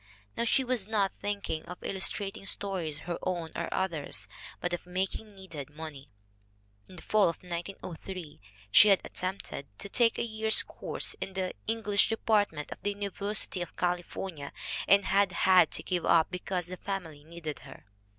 [0.35, 4.27] Now she was not thinking of illustrating stories, her own or others',
[4.59, 6.09] but of making needed money.
[6.89, 8.41] In the fall of 1903
[8.71, 12.17] she had KATHLEEN NORRIS 73 attempted to take a year's course in the English de
[12.17, 14.51] partment of the University of California
[14.87, 17.85] and had had to give it up because the family needed her.